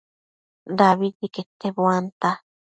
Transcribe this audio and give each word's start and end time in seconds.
dabidi 0.77 1.19
quete 1.33 1.67
buanta 1.75 2.29